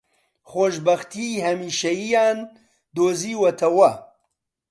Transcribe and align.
خۆشبەختیی 0.49 1.41
هەمیشەییان 1.45 2.37
دۆزیوەتەوە 2.95 3.91